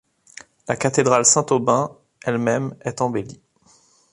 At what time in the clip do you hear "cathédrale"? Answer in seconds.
0.77-1.27